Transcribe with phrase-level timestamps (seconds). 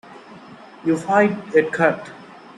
[0.83, 2.09] You fight it cut.